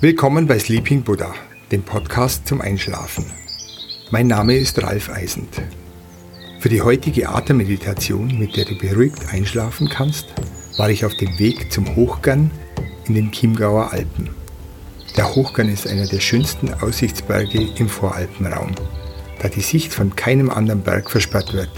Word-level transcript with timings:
Willkommen 0.00 0.46
bei 0.46 0.60
Sleeping 0.60 1.02
Buddha, 1.02 1.34
dem 1.72 1.82
Podcast 1.82 2.46
zum 2.46 2.60
Einschlafen. 2.60 3.26
Mein 4.12 4.28
Name 4.28 4.54
ist 4.54 4.80
Ralf 4.80 5.10
Eisend. 5.10 5.60
Für 6.60 6.68
die 6.68 6.82
heutige 6.82 7.28
Atemmeditation, 7.28 8.38
mit 8.38 8.56
der 8.56 8.64
du 8.64 8.78
beruhigt 8.78 9.26
einschlafen 9.32 9.88
kannst, 9.88 10.26
war 10.76 10.88
ich 10.88 11.04
auf 11.04 11.16
dem 11.16 11.36
Weg 11.40 11.72
zum 11.72 11.96
Hochgern 11.96 12.52
in 13.08 13.14
den 13.14 13.32
Chiemgauer 13.32 13.92
Alpen. 13.92 14.30
Der 15.16 15.34
Hochgern 15.34 15.68
ist 15.68 15.88
einer 15.88 16.06
der 16.06 16.20
schönsten 16.20 16.72
Aussichtsberge 16.74 17.66
im 17.76 17.88
Voralpenraum, 17.88 18.76
da 19.42 19.48
die 19.48 19.62
Sicht 19.62 19.92
von 19.92 20.14
keinem 20.14 20.48
anderen 20.48 20.82
Berg 20.82 21.10
versperrt 21.10 21.54
wird. 21.54 21.72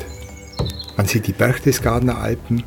Man 0.98 1.06
sieht 1.06 1.26
die 1.26 1.32
Berchtesgadener 1.32 2.18
Alpen, 2.18 2.64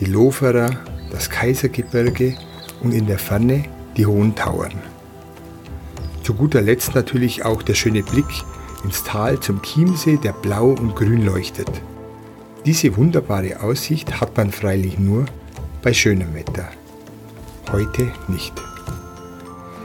die 0.00 0.06
Loferer, 0.06 0.70
das 1.10 1.28
Kaisergebirge 1.28 2.38
und 2.80 2.92
in 2.92 3.06
der 3.06 3.18
Ferne 3.18 3.66
die 3.98 4.06
hohen 4.06 4.34
Tauern. 4.34 4.72
Zu 6.22 6.34
guter 6.34 6.62
Letzt 6.62 6.94
natürlich 6.94 7.44
auch 7.44 7.62
der 7.62 7.74
schöne 7.74 8.02
Blick 8.02 8.44
ins 8.84 9.02
Tal 9.02 9.40
zum 9.40 9.60
Chiemsee, 9.60 10.16
der 10.16 10.32
blau 10.32 10.68
und 10.68 10.94
grün 10.94 11.24
leuchtet. 11.24 11.70
Diese 12.64 12.96
wunderbare 12.96 13.60
Aussicht 13.60 14.20
hat 14.20 14.36
man 14.36 14.52
freilich 14.52 14.98
nur 14.98 15.26
bei 15.82 15.92
schönem 15.92 16.34
Wetter. 16.34 16.68
Heute 17.72 18.12
nicht. 18.28 18.54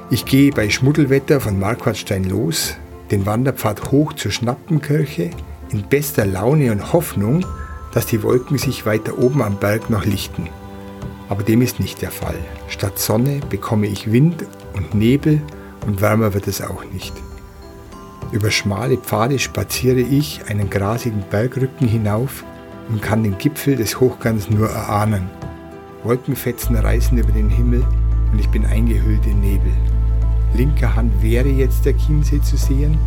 Ich 0.09 0.25
gehe 0.25 0.51
bei 0.51 0.69
Schmuddelwetter 0.69 1.41
von 1.41 1.59
Marquardstein 1.59 2.25
los, 2.25 2.75
den 3.09 3.25
Wanderpfad 3.25 3.91
hoch 3.91 4.13
zur 4.13 4.31
Schnappenkirche, 4.31 5.31
in 5.71 5.83
bester 5.83 6.25
Laune 6.25 6.71
und 6.71 6.93
Hoffnung, 6.93 7.45
dass 7.93 8.05
die 8.05 8.21
Wolken 8.21 8.57
sich 8.57 8.85
weiter 8.85 9.17
oben 9.17 9.41
am 9.41 9.57
Berg 9.57 9.89
noch 9.89 10.05
lichten. 10.05 10.49
Aber 11.29 11.43
dem 11.43 11.61
ist 11.61 11.79
nicht 11.79 12.01
der 12.01 12.11
Fall. 12.11 12.37
Statt 12.67 12.99
Sonne 12.99 13.39
bekomme 13.49 13.87
ich 13.87 14.11
Wind 14.11 14.45
und 14.73 14.93
Nebel 14.93 15.41
und 15.85 16.01
wärmer 16.01 16.33
wird 16.33 16.47
es 16.47 16.61
auch 16.61 16.83
nicht. 16.91 17.13
Über 18.31 18.51
schmale 18.51 18.97
Pfade 18.97 19.39
spaziere 19.39 19.99
ich 19.99 20.41
einen 20.47 20.69
grasigen 20.69 21.23
Bergrücken 21.29 21.87
hinauf 21.87 22.43
und 22.89 23.01
kann 23.01 23.23
den 23.23 23.37
Gipfel 23.37 23.75
des 23.75 23.99
Hochgangs 23.99 24.49
nur 24.49 24.69
erahnen. 24.69 25.29
Wolkenfetzen 26.03 26.75
reißen 26.75 27.17
über 27.17 27.31
den 27.31 27.49
Himmel 27.49 27.85
und 28.31 28.39
ich 28.39 28.49
bin 28.49 28.65
eingehüllt 28.65 29.25
in 29.25 29.39
Nebel. 29.39 29.71
Linker 30.55 30.95
Hand 30.95 31.21
wäre 31.21 31.47
jetzt 31.47 31.85
der 31.85 31.95
Chiemsee 31.97 32.41
zu 32.41 32.57
sehen, 32.57 32.97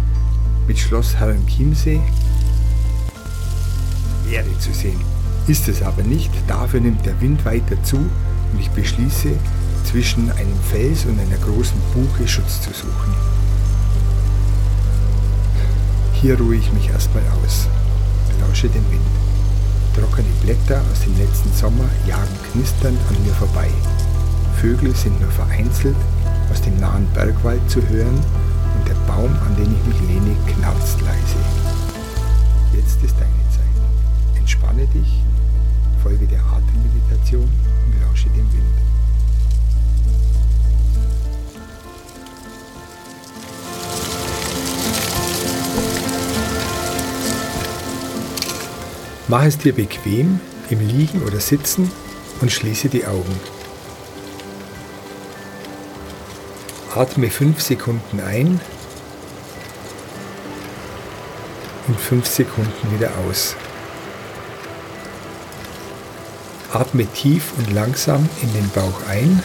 mit 0.66 0.78
Schloss 0.78 1.16
Herrenchiemsee 1.16 2.00
wäre 4.28 4.58
zu 4.58 4.72
sehen. 4.72 5.15
Ist 5.48 5.68
es 5.68 5.82
aber 5.82 6.02
nicht, 6.02 6.32
dafür 6.48 6.80
nimmt 6.80 7.06
der 7.06 7.20
Wind 7.20 7.44
weiter 7.44 7.80
zu 7.84 7.96
und 7.96 8.60
ich 8.60 8.70
beschließe, 8.70 9.30
zwischen 9.84 10.30
einem 10.32 10.58
Fels 10.68 11.04
und 11.04 11.20
einer 11.20 11.36
großen 11.36 11.78
Buche 11.94 12.26
Schutz 12.26 12.60
zu 12.60 12.70
suchen. 12.70 13.14
Hier 16.14 16.36
ruhe 16.38 16.56
ich 16.56 16.72
mich 16.72 16.88
erstmal 16.90 17.22
aus, 17.44 17.68
lausche 18.40 18.68
dem 18.68 18.84
Wind. 18.90 19.06
Trockene 19.94 20.28
Blätter 20.42 20.82
aus 20.90 21.00
dem 21.04 21.16
letzten 21.16 21.52
Sommer 21.52 21.88
jagen 22.08 22.36
knisternd 22.50 22.98
an 23.08 23.24
mir 23.24 23.32
vorbei. 23.34 23.68
Vögel 24.60 24.94
sind 24.96 25.20
nur 25.20 25.30
vereinzelt 25.30 25.96
aus 26.50 26.60
dem 26.62 26.78
nahen 26.80 27.06
Bergwald 27.14 27.70
zu 27.70 27.80
hören 27.88 28.16
und 28.16 28.88
der 28.88 28.94
Baum, 29.06 29.30
an 29.46 29.56
den 29.56 29.72
ich 29.74 29.86
mich 29.86 30.08
lehne, 30.08 30.36
knarzt 30.46 31.00
leise. 31.02 31.38
Jetzt 32.72 33.02
ist 33.04 33.14
deine 33.14 33.50
Zeit. 33.50 34.38
Entspanne 34.38 34.86
dich 34.88 35.25
Folge 36.06 36.26
der 36.28 36.38
Atemmeditation 36.38 37.42
und 37.42 38.00
lausche 38.00 38.28
dem 38.28 38.46
Wind. 38.52 38.78
Mach 49.26 49.42
es 49.42 49.58
dir 49.58 49.72
bequem 49.72 50.38
im 50.70 50.86
Liegen 50.86 51.24
oder 51.24 51.40
Sitzen 51.40 51.90
und 52.40 52.52
schließe 52.52 52.88
die 52.88 53.04
Augen. 53.04 53.40
Atme 56.94 57.30
5 57.30 57.60
Sekunden 57.60 58.20
ein 58.20 58.60
und 61.88 61.98
5 61.98 62.24
Sekunden 62.28 62.94
wieder 62.94 63.10
aus. 63.28 63.56
Atme 66.76 67.06
tief 67.06 67.54
und 67.56 67.72
langsam 67.72 68.28
in 68.42 68.52
den 68.52 68.68
Bauch 68.68 69.06
ein 69.08 69.42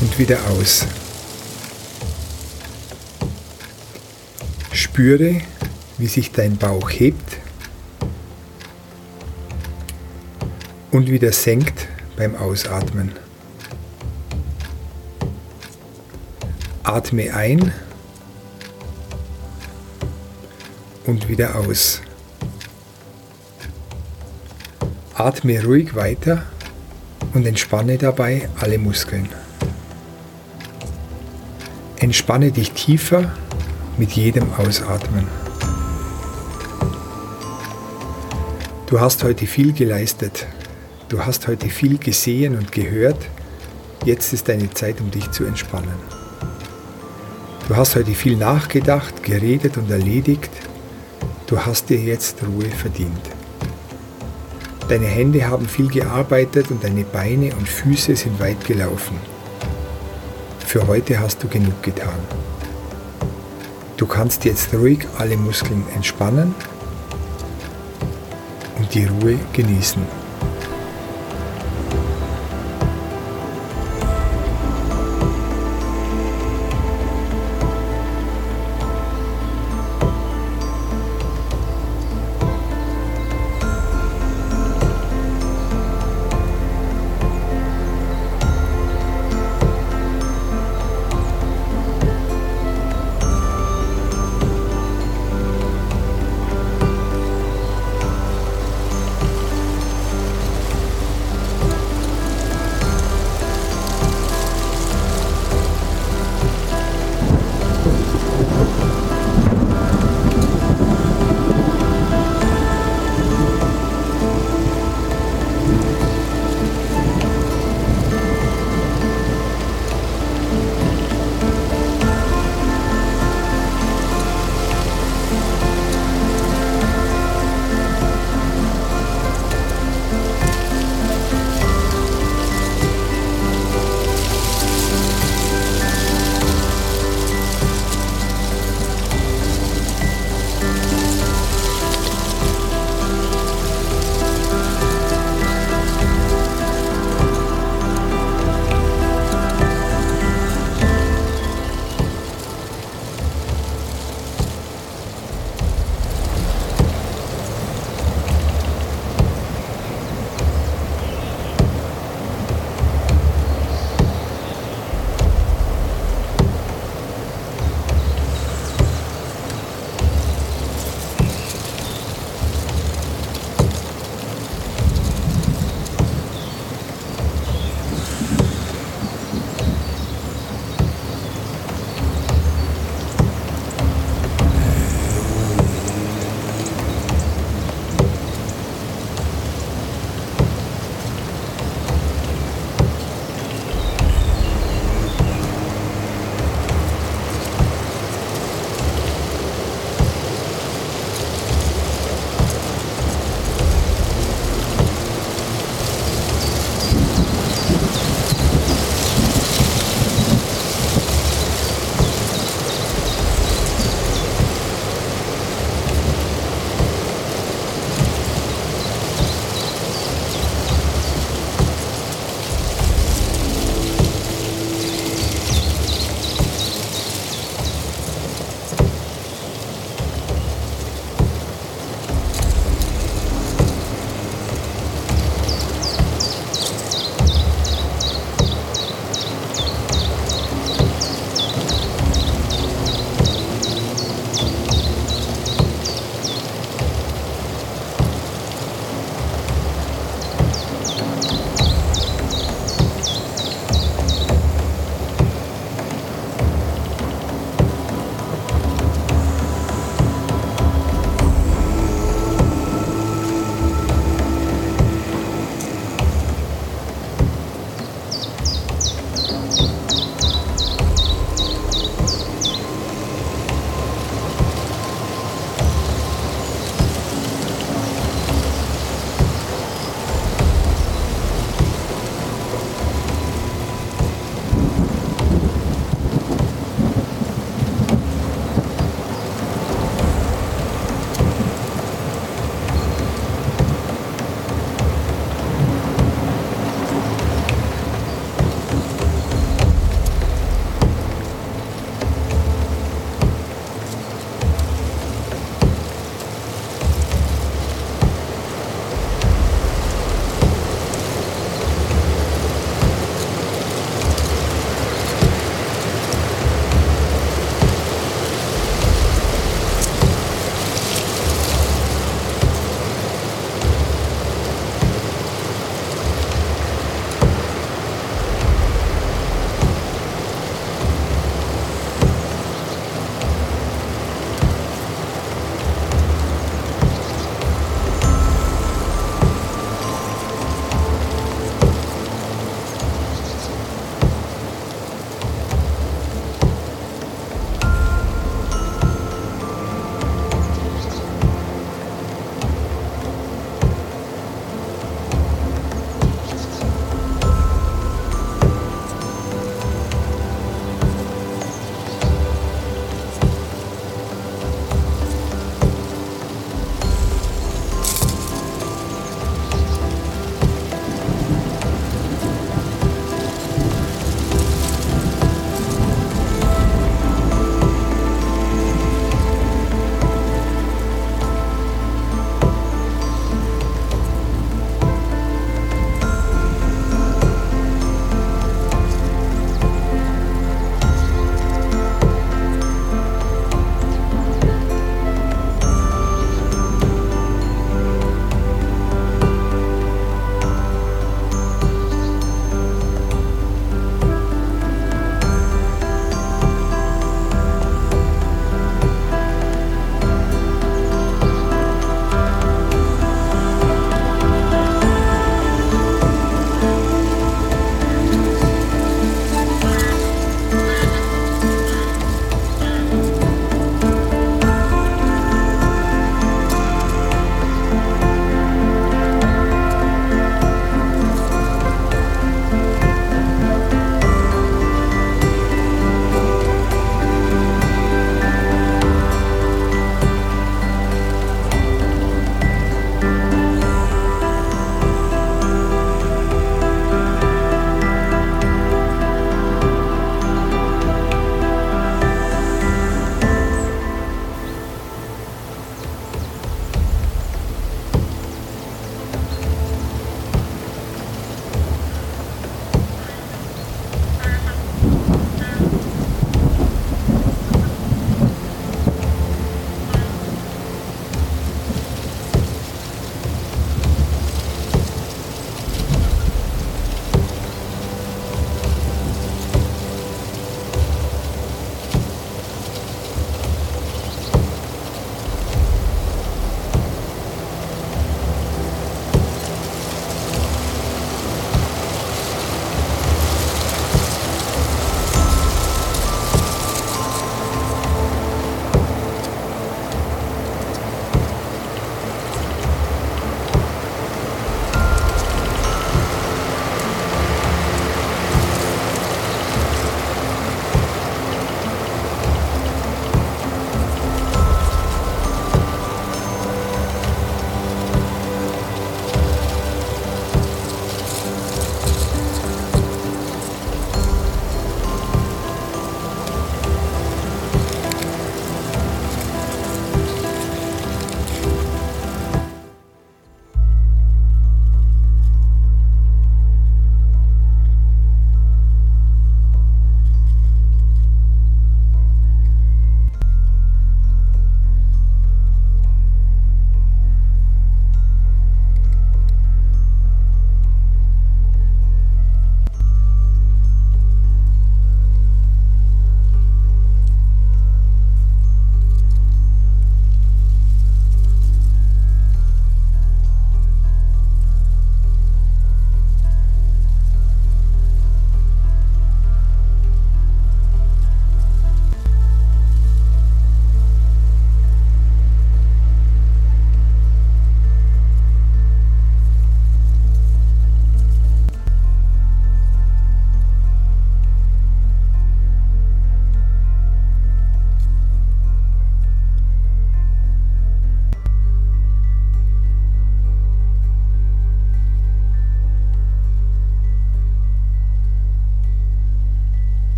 und 0.00 0.18
wieder 0.18 0.38
aus. 0.48 0.86
Spüre, 4.72 5.42
wie 5.98 6.06
sich 6.06 6.32
dein 6.32 6.56
Bauch 6.56 6.88
hebt 6.88 7.36
und 10.90 11.10
wieder 11.10 11.32
senkt 11.32 11.86
beim 12.16 12.34
Ausatmen. 12.34 13.12
Atme 16.82 17.34
ein 17.34 17.72
und 21.04 21.28
wieder 21.28 21.56
aus. 21.56 22.00
Atme 25.18 25.64
ruhig 25.64 25.94
weiter 25.94 26.42
und 27.32 27.46
entspanne 27.46 27.96
dabei 27.96 28.50
alle 28.60 28.76
Muskeln. 28.76 29.30
Entspanne 31.96 32.52
dich 32.52 32.72
tiefer 32.72 33.32
mit 33.96 34.12
jedem 34.12 34.52
Ausatmen. 34.58 35.26
Du 38.88 39.00
hast 39.00 39.24
heute 39.24 39.46
viel 39.46 39.72
geleistet. 39.72 40.46
Du 41.08 41.24
hast 41.24 41.48
heute 41.48 41.70
viel 41.70 41.96
gesehen 41.96 42.54
und 42.54 42.70
gehört. 42.70 43.26
Jetzt 44.04 44.34
ist 44.34 44.50
deine 44.50 44.68
Zeit, 44.68 45.00
um 45.00 45.10
dich 45.10 45.30
zu 45.30 45.46
entspannen. 45.46 45.96
Du 47.68 47.74
hast 47.74 47.96
heute 47.96 48.12
viel 48.12 48.36
nachgedacht, 48.36 49.22
geredet 49.22 49.78
und 49.78 49.90
erledigt. 49.90 50.50
Du 51.46 51.58
hast 51.58 51.88
dir 51.88 51.98
jetzt 51.98 52.36
Ruhe 52.42 52.66
verdient. 52.66 53.35
Deine 54.88 55.06
Hände 55.06 55.48
haben 55.48 55.66
viel 55.66 55.88
gearbeitet 55.88 56.70
und 56.70 56.84
deine 56.84 57.02
Beine 57.02 57.52
und 57.56 57.68
Füße 57.68 58.14
sind 58.14 58.38
weit 58.38 58.64
gelaufen. 58.64 59.18
Für 60.64 60.86
heute 60.86 61.18
hast 61.18 61.42
du 61.42 61.48
genug 61.48 61.82
getan. 61.82 62.18
Du 63.96 64.06
kannst 64.06 64.44
jetzt 64.44 64.72
ruhig 64.74 65.00
alle 65.18 65.36
Muskeln 65.36 65.84
entspannen 65.94 66.54
und 68.78 68.94
die 68.94 69.06
Ruhe 69.06 69.38
genießen. 69.52 70.25